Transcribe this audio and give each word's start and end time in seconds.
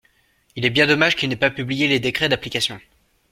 Il 0.55 0.65
est 0.65 0.71
bien 0.71 0.87
dommage 0.87 1.15
qu’ils 1.15 1.29
n’aient 1.29 1.35
pas 1.35 1.51
publié 1.51 1.87
les 1.87 1.99
décrets 1.99 2.27
d’application. 2.27 2.81